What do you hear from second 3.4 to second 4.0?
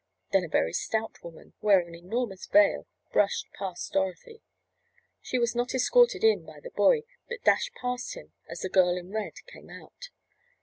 past